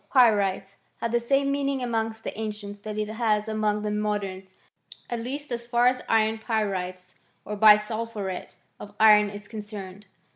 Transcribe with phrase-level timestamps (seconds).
[0.11, 4.55] Pyrites had the same meaning among the an cients that it has among the moderns;
[5.11, 7.13] at least as far as iron pyrites
[7.45, 10.07] or bisulphuret of iron is concerned.